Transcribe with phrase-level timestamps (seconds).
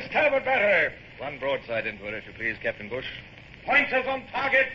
[0.00, 0.94] Stand Talbot the battery.
[1.18, 3.06] One broadside into it, if you please, Captain Bush.
[3.66, 4.68] Pointers on target.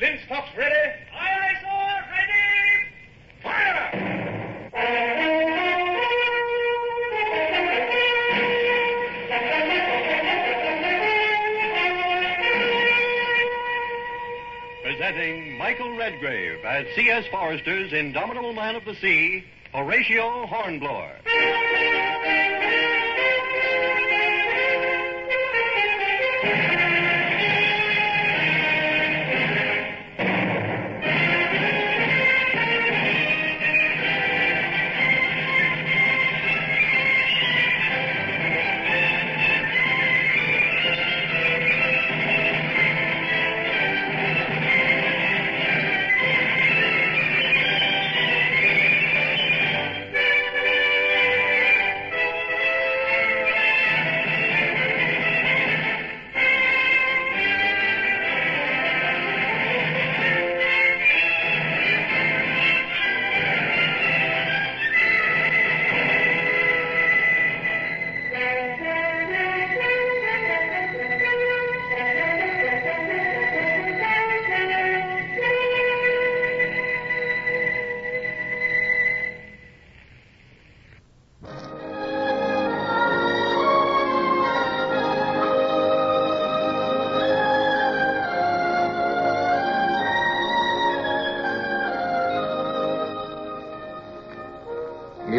[0.00, 0.74] Linstocks ready.
[1.12, 2.04] Aye, aye, sir.
[2.10, 2.88] Ready.
[3.42, 3.90] Fire!
[14.82, 17.26] Presenting Michael Redgrave as C.S.
[17.30, 21.16] Forester's Indomitable Man of the Sea, Horatio Hornblower.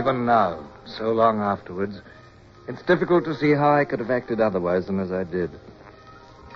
[0.05, 1.99] Even now, so long afterwards,
[2.67, 5.49] it's difficult to see how I could have acted otherwise than as I did.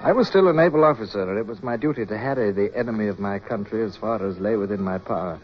[0.02, 3.08] I was still a naval officer, and it was my duty to harry the enemy
[3.08, 5.40] of my country as far as lay within my power.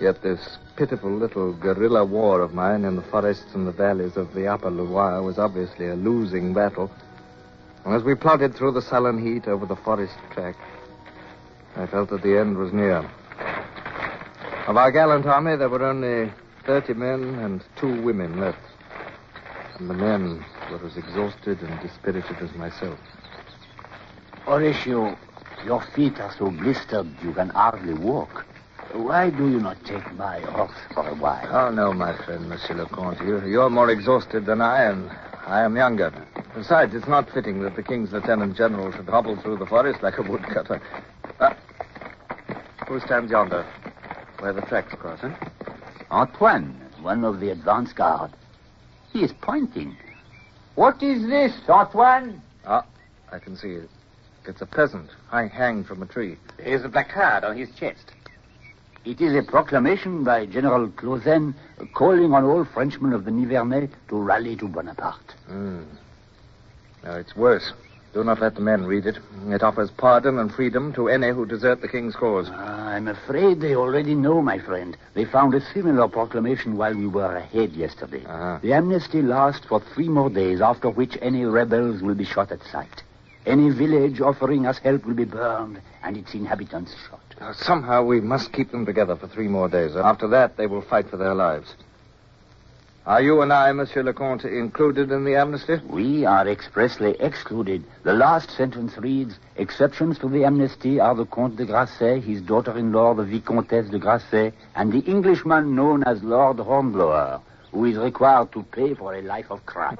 [0.00, 4.32] Yet this pitiful little guerrilla war of mine in the forests and the valleys of
[4.32, 6.90] the upper Loire was obviously a losing battle.
[7.84, 10.56] And as we plodded through the sullen heat over the forest track,
[11.76, 13.06] I felt that the end was near.
[14.66, 16.32] Of our gallant army, there were only
[16.68, 18.58] 30 men and two women left.
[19.78, 22.98] And the men were as exhausted and dispirited as myself.
[24.44, 25.16] Horatio,
[25.64, 28.44] your feet are so blistered you can hardly walk.
[28.92, 31.48] Why do you not take my horse for a while?
[31.50, 33.22] Oh, no, my friend, Monsieur le Comte.
[33.22, 35.10] You, you're more exhausted than I am.
[35.46, 36.12] I am younger.
[36.54, 40.18] Besides, it's not fitting that the King's Lieutenant General should hobble through the forest like
[40.18, 40.82] a woodcutter.
[41.40, 41.56] Ah,
[42.86, 43.64] who stands yonder?
[44.40, 45.57] Where the tracks cross, eh?
[46.10, 48.30] Antoine, one of the advance guard.
[49.12, 49.96] He is pointing.
[50.74, 52.40] What is this, Antoine?
[52.66, 52.84] Ah,
[53.32, 53.90] I can see it.
[54.46, 56.36] It's a peasant hang, hanged from a tree.
[56.56, 58.12] There is a placard on his chest.
[59.04, 61.54] It is a proclamation by General Clausen
[61.94, 65.34] calling on all Frenchmen of the Nivernais to rally to Bonaparte.
[65.46, 65.82] Hmm.
[67.04, 67.72] No, it's worse.
[68.12, 69.18] Do not let the men read it.
[69.46, 72.48] It offers pardon and freedom to any who desert the king's cause.
[72.50, 74.96] Ah, I'm afraid they already know, my friend.
[75.14, 78.24] They found a similar proclamation while we were ahead yesterday.
[78.26, 78.58] Ah.
[78.60, 82.60] The amnesty lasts for three more days, after which any rebels will be shot at
[82.64, 83.04] sight.
[83.46, 87.20] Any village offering us help will be burned and its inhabitants shot.
[87.40, 89.94] Uh, somehow we must keep them together for three more days.
[89.94, 91.76] After that, they will fight for their lives.
[93.08, 95.80] Are you and I, Monsieur le Comte, included in the amnesty?
[95.88, 97.82] We are expressly excluded.
[98.02, 103.14] The last sentence reads, exceptions to the amnesty are the Comte de Graçay, his daughter-in-law,
[103.14, 107.40] the Vicomtesse de Graçay, and the Englishman known as Lord Hornblower,
[107.72, 109.96] who is required to pay for a life of crime.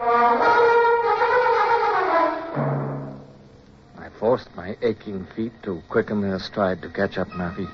[3.99, 7.69] I forced my aching feet to quicken their stride to catch up Marie.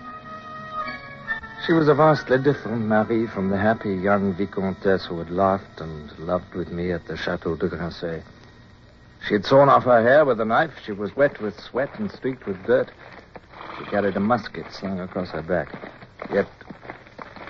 [1.66, 6.10] She was a vastly different Marie from the happy young Vicomtesse who had laughed and
[6.18, 8.22] loved with me at the Chateau de Grancey.
[9.26, 10.72] She had sawn off her hair with a knife.
[10.84, 12.90] She was wet with sweat and streaked with dirt.
[13.78, 15.74] She carried a musket slung across her back.
[16.30, 16.46] Yet,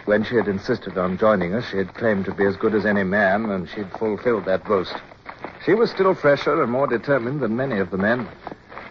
[0.04, 2.86] when she had insisted on joining us, she had claimed to be as good as
[2.86, 4.94] any man, and she'd fulfilled that boast.
[5.64, 8.28] She was still fresher and more determined than many of the men.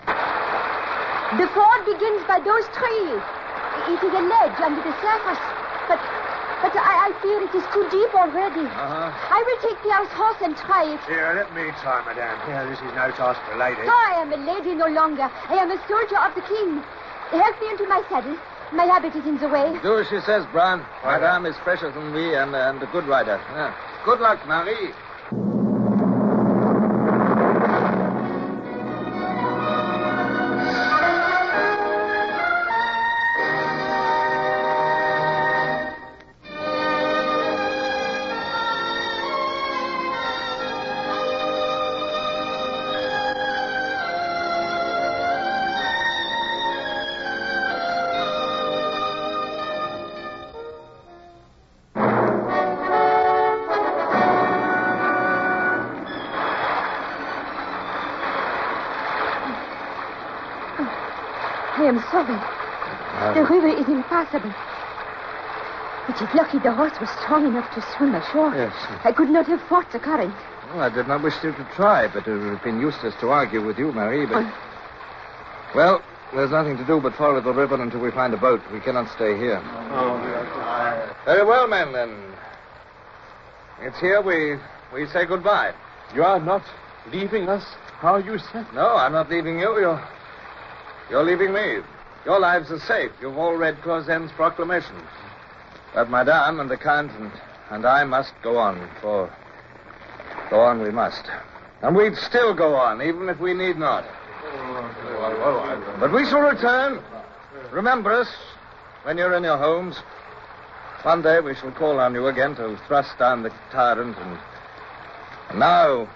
[0.05, 3.21] The ford begins by those trees.
[3.83, 5.43] It is a ledge under the surface.
[5.87, 5.99] But
[6.63, 8.63] but I, I fear it is too deep already.
[8.63, 9.11] Uh-huh.
[9.11, 11.01] I will take Pierre's horse and try it.
[11.03, 12.39] Here, let me try, madame.
[12.47, 13.83] Here, this is no task for a lady.
[13.83, 15.27] No, I am a lady no longer.
[15.27, 16.79] I am a soldier of the king.
[17.35, 18.39] Help me into my saddle.
[18.71, 19.75] My habit is in the way.
[19.83, 20.87] Do as she says, Brown.
[21.03, 23.43] Madame is fresher than me and, and a good rider.
[23.51, 23.75] Yeah.
[24.07, 24.95] Good luck, Marie.
[61.93, 62.37] Am sorry.
[63.33, 64.53] The river is impassable.
[66.09, 68.53] It is lucky the horse was strong enough to swim ashore.
[68.55, 68.73] Yes.
[69.05, 70.35] I could not have fought the current.
[70.69, 73.29] Well, I did not wish you to try, but it would have been useless to
[73.29, 74.25] argue with you, Marie.
[74.25, 74.43] But.
[74.43, 74.53] Oh.
[75.75, 76.03] Well,
[76.33, 78.61] there's nothing to do but follow the river until we find a boat.
[78.71, 79.61] We cannot stay here.
[79.63, 80.19] Oh.
[81.25, 82.33] Very well, men, then.
[83.81, 84.57] It's here we
[84.93, 85.73] we say goodbye.
[86.13, 86.63] You are not
[87.11, 87.63] leaving us
[87.99, 88.65] how you said.
[88.73, 89.79] No, I'm not leaving you.
[89.79, 90.07] You're
[91.13, 91.77] you're leaving me.
[92.25, 93.11] Your lives are safe.
[93.21, 94.95] You've all read Clausen's proclamation.
[95.93, 97.31] But Madame and the Count and,
[97.69, 99.31] and I must go on, for
[100.49, 101.23] go on we must.
[101.83, 104.03] And we'd still go on, even if we need not.
[105.99, 106.99] But we shall return.
[107.71, 108.29] Remember us
[109.03, 109.95] when you're in your homes.
[111.03, 114.39] One day we shall call on you again to thrust down the tyrant and,
[115.51, 116.09] and now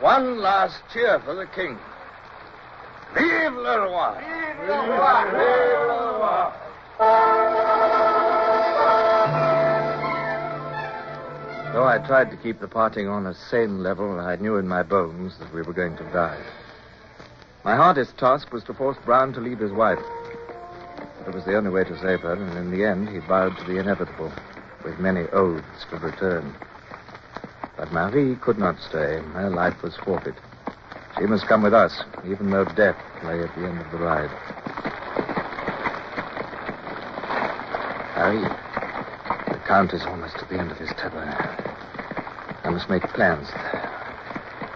[0.00, 1.78] one last cheer for the king.
[3.14, 4.14] Vive le roi!
[4.18, 5.24] Vive le roi!
[5.24, 6.52] Vive le roi!
[11.72, 14.82] Though I tried to keep the parting on a sane level, I knew in my
[14.82, 16.38] bones that we were going to die.
[17.64, 20.00] My hardest task was to force Brown to leave his wife.
[21.18, 23.56] But it was the only way to save her, and in the end he bowed
[23.58, 24.32] to the inevitable,
[24.84, 26.54] with many oaths to return.
[27.76, 29.20] But Marie could not stay.
[29.34, 30.34] Her life was forfeit.
[31.18, 34.30] She must come with us, even though death lay at the end of the ride.
[38.14, 38.42] Harry,
[39.52, 41.24] the Count is almost at the end of his tether.
[42.64, 43.48] I must make plans.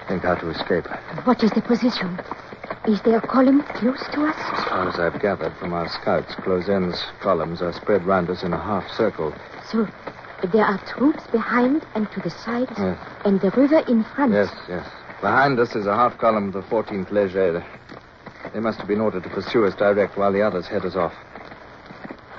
[0.08, 0.86] Think how to escape.
[1.24, 2.18] What is the position?
[2.88, 4.36] Is there a column close to us?
[4.36, 8.52] As far as I've gathered from our scouts, Clozen's columns are spread round us in
[8.52, 9.32] a half circle.
[9.70, 9.86] So
[10.52, 12.98] there are troops behind and to the sides, Yes.
[13.24, 14.32] and the river in front.
[14.32, 14.84] Yes, yes.
[15.22, 17.64] Behind us is a half column of the 14th Leger.
[18.52, 21.14] They must have been ordered to pursue us direct while the others head us off.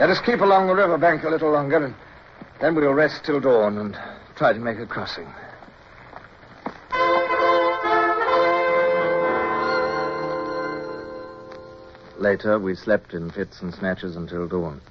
[0.01, 1.95] Let us keep along the river bank a little longer, and
[2.59, 3.97] then we'll rest till dawn and
[4.35, 5.33] try to make a crossing.
[12.19, 14.81] Later, we slept in fits and snatches until dawn.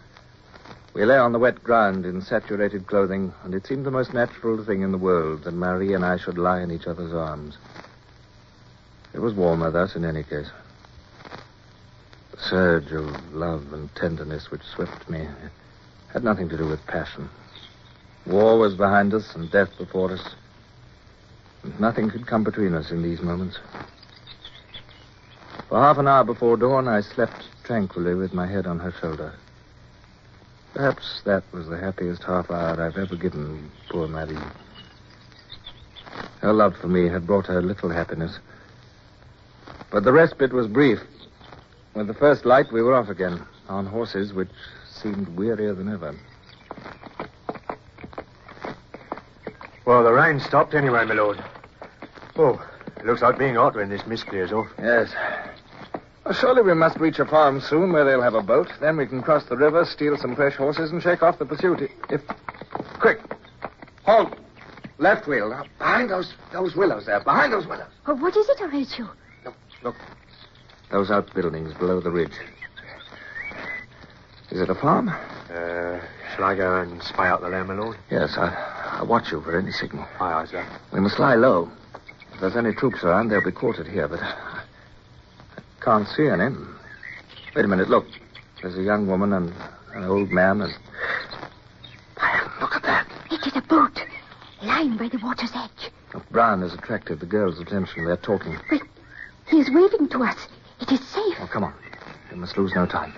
[0.95, 4.63] We lay on the wet ground in saturated clothing, and it seemed the most natural
[4.63, 7.57] thing in the world that Marie and I should lie in each other's arms.
[9.15, 10.51] It was warmer thus, in any case.
[12.33, 15.29] The surge of love and tenderness which swept me
[16.13, 17.31] had nothing to do with passion.
[18.27, 20.35] War was behind us and death before us.
[21.63, 23.59] And nothing could come between us in these moments.
[25.69, 29.33] For half an hour before dawn, I slept tranquilly with my head on her shoulder.
[30.75, 34.39] Perhaps that was the happiest half hour I've ever given poor Marie.
[36.41, 38.39] Her love for me had brought her little happiness.
[39.91, 41.01] But the respite was brief.
[41.95, 44.49] With the first light, we were off again, on horses which
[44.91, 46.15] seemed wearier than ever.
[49.85, 51.43] Well, the rain stopped anyway, my lord.
[52.37, 52.65] Oh,
[52.97, 54.69] it looks like being hot when this mist clears off.
[54.79, 55.13] Yes.
[56.33, 58.69] Well, surely we must reach a farm soon where they'll have a boat.
[58.81, 61.91] Then we can cross the river, steal some fresh horses, and shake off the pursuit.
[62.09, 62.23] If.
[63.01, 63.21] Quick!
[64.05, 64.33] Halt!
[64.97, 65.51] Left wheel.
[65.51, 67.21] Now, behind those those willows there.
[67.21, 67.91] Behind those willows.
[68.07, 69.11] Oh, what is it, Horatio?
[69.45, 69.55] Look.
[69.83, 69.97] look.
[70.91, 72.33] Those outbuildings below the ridge.
[74.51, 75.11] Is it a farm?
[75.11, 76.01] Uh,
[76.35, 77.99] shall I go and spy out the land, my lord?
[78.11, 80.09] Yes, I, I'll watch you for any signal.
[80.19, 80.67] Aye, aye, sir.
[80.95, 81.71] We must lie low.
[82.33, 84.52] If there's any troops around, they'll be quartered here, but I
[85.85, 86.55] can't see any.
[87.55, 88.07] Wait a minute, look.
[88.61, 89.53] There's a young woman and
[89.95, 90.73] an old man and.
[92.61, 93.09] Look at that.
[93.31, 94.01] It is a boat
[94.63, 95.91] lying by the water's edge.
[96.15, 98.05] Look, Brown has attracted the girls' attention.
[98.05, 98.57] They're talking.
[98.71, 98.83] Wait,
[99.49, 100.49] he is waving to us.
[100.81, 101.37] It is safe.
[101.41, 101.75] Oh, come on.
[102.31, 103.13] We must lose no time.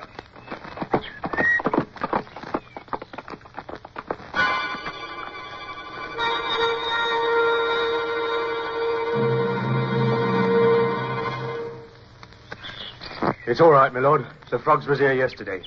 [13.55, 14.27] It's all right, my lord.
[14.51, 15.63] The frogs was here yesterday.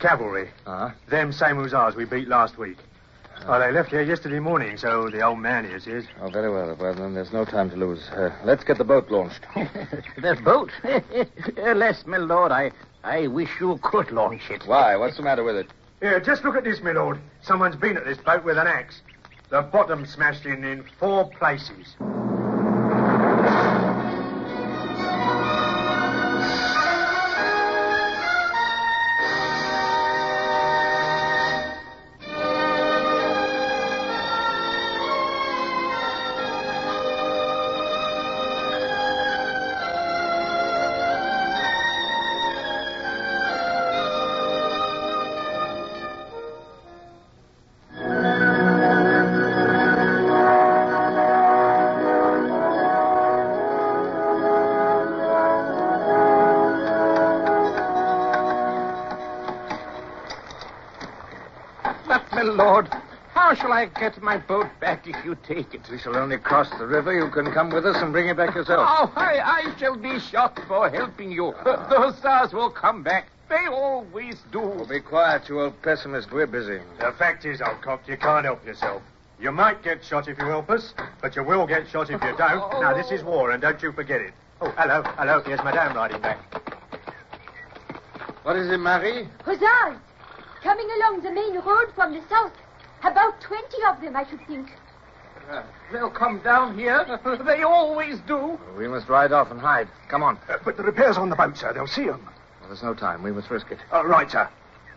[0.00, 0.50] Cavalry.
[0.66, 0.94] Ah?
[1.08, 2.76] Them same hussars we beat last week.
[3.46, 6.04] Oh, they left here yesterday morning, so the old man here says.
[6.20, 6.76] Oh, very well.
[6.78, 8.06] Well, then there's no time to lose.
[8.10, 9.40] Uh, let's get the boat launched.
[9.56, 10.70] the boat?
[11.56, 12.70] Alas, my lord, I,
[13.02, 14.64] I wish you could launch it.
[14.66, 14.94] Why?
[14.96, 15.68] What's the matter with it?
[16.00, 17.18] Here, just look at this, my lord.
[17.40, 19.00] Someone's been at this boat with an axe.
[19.48, 21.96] The bottom smashed in in four places.
[62.16, 62.88] But, my lord,
[63.34, 65.82] how shall I get my boat back if you take it?
[65.90, 67.12] We shall only cross the river.
[67.12, 68.88] You can come with us and bring it back yourself.
[68.90, 71.52] Oh, I, I shall be shot for helping you.
[71.62, 73.28] The, the hussars will come back.
[73.50, 74.62] They always do.
[74.62, 76.32] Oh, be quiet, you old pessimist.
[76.32, 76.80] We're busy.
[77.00, 79.02] The fact is, old cock, you can't help yourself.
[79.38, 82.34] You might get shot if you help us, but you will get shot if you
[82.38, 82.62] don't.
[82.72, 82.80] Oh.
[82.80, 84.32] Now, this is war, and don't you forget it.
[84.62, 85.42] Oh, hello, hello.
[85.44, 86.38] Here's Madame riding back.
[88.42, 89.28] What is it, Marie?
[89.44, 89.98] Hussars!
[90.66, 92.50] Coming along the main road from the south.
[93.04, 94.72] About 20 of them, I should think.
[95.48, 97.06] Uh, they'll come down here.
[97.46, 98.58] they always do.
[98.76, 99.86] We must ride off and hide.
[100.08, 100.40] Come on.
[100.48, 101.72] Uh, but the repairs on the boat, sir.
[101.72, 102.20] They'll see them.
[102.58, 103.22] Well, there's no time.
[103.22, 103.78] We must risk it.
[103.92, 104.48] Uh, right, sir.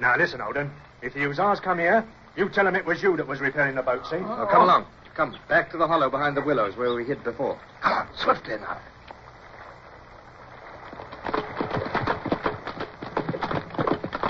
[0.01, 0.71] Now, listen, Alden.
[1.03, 2.03] If the hussars come here,
[2.35, 4.15] you tell them it was you that was repairing the boat, see?
[4.15, 4.87] Oh, come along.
[5.13, 7.59] Come, back to the hollow behind the willows where we hid before.
[7.81, 8.79] Come on, swiftly now.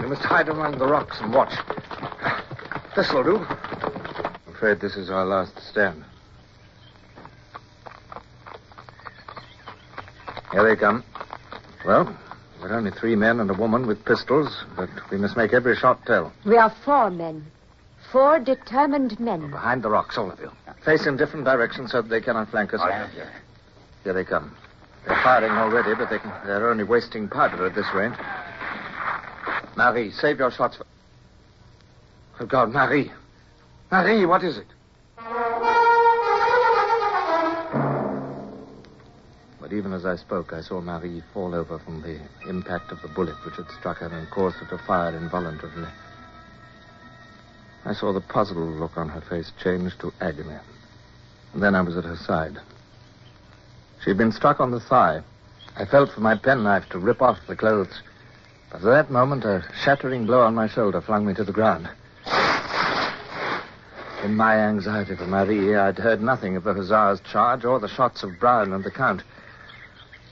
[0.10, 1.54] Must hide among the rocks and watch.
[2.96, 3.38] This'll do.
[3.38, 6.04] I'm afraid this is our last stand.
[10.51, 11.04] Here they come.
[11.86, 12.18] Well,
[12.60, 16.04] we're only three men and a woman with pistols, but we must make every shot
[16.08, 16.34] tell.
[16.44, 17.46] We are four men.
[18.12, 19.51] Four determined men.
[19.51, 20.50] Behind the rocks, all of you.
[20.84, 22.82] Face in different directions so that they cannot flank us.
[24.04, 24.58] Here they come.
[25.06, 28.16] They're firing already, but they can, they're only wasting powder at this range.
[29.75, 30.85] Marie, save your shots for.
[32.39, 33.11] Oh, God, Marie.
[33.91, 34.67] Marie, what is it?
[39.59, 43.07] But even as I spoke, I saw Marie fall over from the impact of the
[43.07, 45.89] bullet which had struck her and caused her to fire involuntarily.
[47.85, 50.57] I saw the puzzled look on her face change to agony.
[51.53, 52.57] And then I was at her side.
[54.03, 55.21] She had been struck on the thigh.
[55.75, 58.01] I felt for my penknife to rip off the clothes.
[58.71, 61.89] But at that moment, a shattering blow on my shoulder flung me to the ground.
[64.23, 68.21] In my anxiety for Marie, I'd heard nothing of the hussar's charge or the shots
[68.21, 69.23] of Brown and the Count.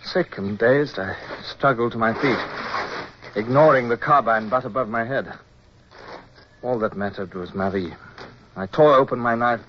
[0.04, 2.38] Sick and dazed, I struggled to my feet,
[3.36, 5.34] ignoring the carbine butt above my head.
[6.62, 7.94] All that mattered was Marie.
[8.56, 9.62] I tore open my knife.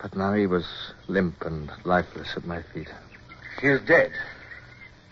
[0.00, 0.66] But Marie was
[1.08, 2.88] limp and lifeless at my feet.
[3.60, 4.12] She is dead.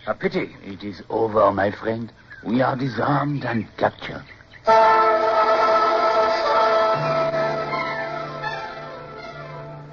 [0.08, 0.56] A pity.
[0.64, 2.10] It is over, my friend.
[2.42, 4.24] We are disarmed and captured.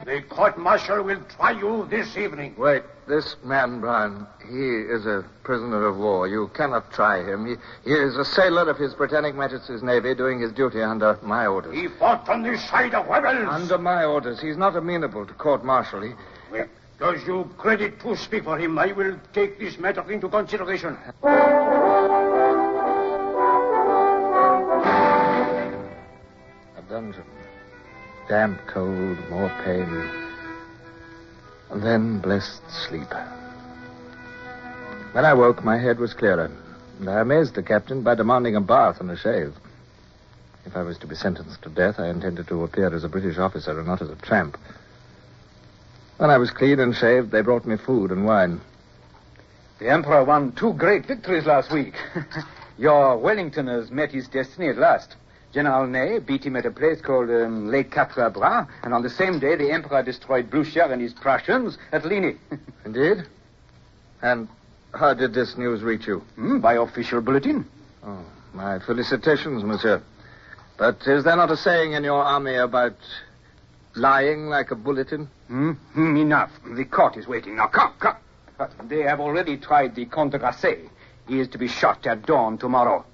[0.05, 2.55] The court martial will try you this evening.
[2.57, 6.29] Wait, this man, Brown, he is a prisoner of war.
[6.29, 7.45] You cannot try him.
[7.47, 11.45] He, he is a sailor of His Britannic Majesty's Navy doing his duty under my
[11.45, 11.75] orders.
[11.75, 13.49] He fought on the side of rebels.
[13.49, 14.39] Under my orders.
[14.39, 16.03] He's not amenable to court martial.
[16.03, 16.13] He...
[16.49, 16.67] Well,
[16.99, 18.77] does you credit to speak for him?
[18.79, 20.97] I will take this matter into consideration.
[26.77, 27.23] A dungeon.
[28.29, 30.09] Damp, cold, more pain.
[31.71, 33.13] And then blessed sleep.
[35.11, 36.51] When I woke, my head was clearer.
[36.99, 39.53] And I amazed the captain by demanding a bath and a shave.
[40.65, 43.37] If I was to be sentenced to death, I intended to appear as a British
[43.37, 44.57] officer and not as a tramp.
[46.17, 48.61] When I was clean and shaved, they brought me food and wine.
[49.79, 51.95] The Emperor won two great victories last week.
[52.77, 55.15] Your Wellington has met his destiny at last.
[55.53, 59.09] General Ney beat him at a place called um, Lake Quatre Bras, and on the
[59.09, 62.37] same day, the Emperor destroyed Blucher and his Prussians at Ligny.
[62.85, 63.25] Indeed?
[64.21, 64.47] And
[64.93, 66.19] how did this news reach you?
[66.35, 67.65] Hmm, by official bulletin.
[68.05, 70.01] Oh, my felicitations, monsieur.
[70.77, 72.95] But is there not a saying in your army about
[73.95, 75.29] lying like a bulletin?
[75.47, 75.73] Hmm?
[75.95, 76.51] Enough.
[76.75, 77.55] The court is waiting.
[77.55, 78.17] Now, come, come.
[78.57, 80.89] But they have already tried the Comte de Graçay.
[81.27, 83.05] He is to be shot at dawn tomorrow.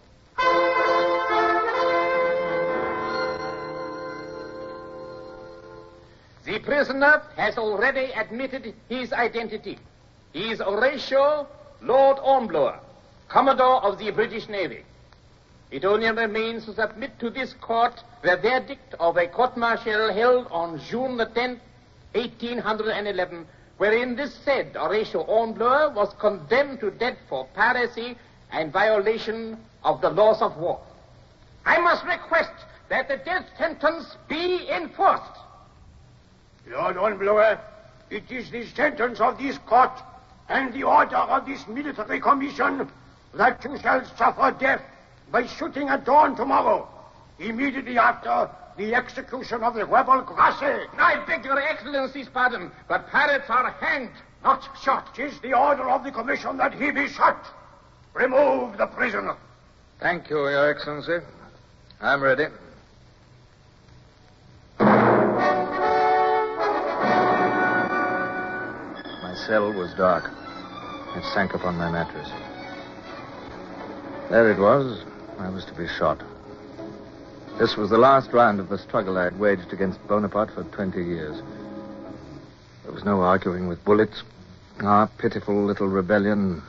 [6.43, 9.77] The prisoner has already admitted his identity.
[10.33, 11.47] He is Horatio
[11.81, 12.79] Lord Hornblower,
[13.29, 14.83] Commodore of the British Navy.
[15.72, 20.80] It only remains to submit to this court the verdict of a court-martial held on
[20.80, 21.60] June the 10th,
[22.13, 23.48] 1811,
[23.78, 28.18] wherein this said Horatio Hornblower was condemned to death for piracy
[28.51, 30.82] and violation of the laws of war.
[31.66, 32.51] I must request
[32.90, 35.24] that the death sentence be enforced.
[36.68, 37.62] Lord Hornblower,
[38.10, 39.98] it is the sentence of this court
[40.50, 42.90] and the order of this military commission
[43.36, 44.82] that you shall suffer death
[45.31, 46.88] by shooting at dawn tomorrow,
[47.39, 50.88] immediately after the execution of the rebel Graçay.
[50.97, 54.11] I beg your excellency's pardon, but pirates are hanged,
[54.43, 55.13] not shot.
[55.15, 57.45] Tis the order of the commission that he be shot.
[58.13, 59.35] Remove the prisoner.
[60.00, 61.25] Thank you, Your Excellency.
[62.01, 62.47] I'm ready.
[69.21, 70.29] My cell was dark.
[71.15, 72.29] It sank upon my mattress.
[74.29, 75.03] There it was.
[75.41, 76.21] I was to be shot.
[77.57, 81.03] This was the last round of the struggle I had waged against Bonaparte for 20
[81.03, 81.41] years.
[82.83, 84.24] There was no arguing with bullets.
[84.79, 86.62] Our pitiful little rebellion,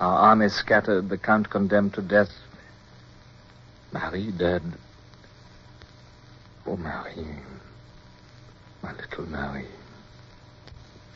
[0.00, 2.30] our army scattered, the Count condemned to death.
[3.92, 4.62] Marie dead.
[6.66, 7.36] Oh, Marie.
[8.82, 9.66] My little Marie.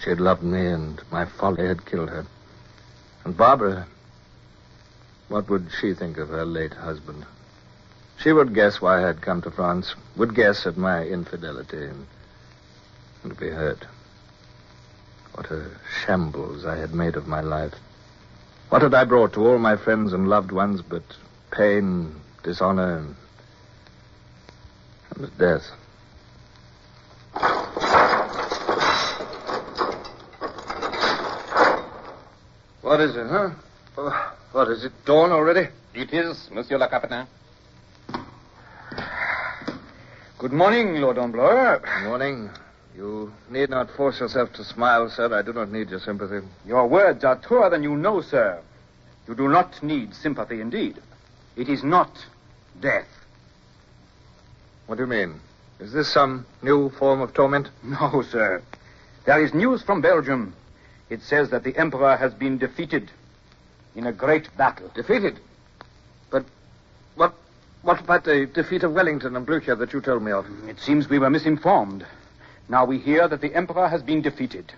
[0.03, 2.27] She had loved me, and my folly had killed her.
[3.25, 3.87] And Barbara,
[5.35, 7.27] what would she think of her late husband?
[8.23, 12.07] She would guess why I had come to France, would guess at my infidelity, and,
[13.25, 13.85] and be hurt.
[15.35, 15.73] What a
[16.07, 17.75] shambles I had made of my life.
[18.69, 21.03] What had I brought to all my friends and loved ones but
[21.51, 23.17] pain, dishonor, and,
[25.17, 25.69] and death?
[32.83, 33.51] What is it, huh?
[33.97, 35.69] Oh, What, is it dawn already?
[35.95, 37.27] It is, Monsieur le Capitaine.
[40.39, 41.79] Good morning, Lord Hornblower.
[41.79, 42.51] Good morning.
[42.97, 45.33] You need not force yourself to smile, sir.
[45.33, 46.45] I do not need your sympathy.
[46.67, 48.61] Your words are truer than you know, sir.
[49.29, 50.99] You do not need sympathy indeed.
[51.57, 52.11] It is not
[52.81, 53.07] death.
[54.87, 55.41] What do you mean?
[55.79, 57.69] Is this some new form of torment?
[57.85, 58.61] No, sir.
[59.25, 60.55] There is news from Belgium.
[61.11, 63.11] It says that the Emperor has been defeated
[63.95, 64.91] in a great battle.
[64.95, 65.39] Defeated?
[66.31, 66.45] But
[67.15, 67.35] what
[67.83, 70.47] what about the defeat of Wellington and Blucher that you told me of?
[70.69, 72.07] It seems we were misinformed.
[72.69, 74.73] Now we hear that the Emperor has been defeated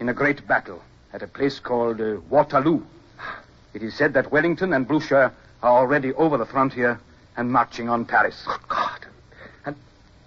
[0.00, 2.82] in a great battle at a place called uh, Waterloo.
[3.72, 7.00] It is said that Wellington and Blucher are already over the frontier
[7.36, 8.44] and marching on Paris.
[8.46, 9.06] Good God.
[9.64, 9.76] And,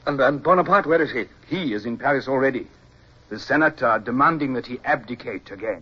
[0.07, 1.25] and, and Bonaparte, where is he?
[1.47, 2.67] He is in Paris already.
[3.29, 5.81] The Senate are demanding that he abdicate again.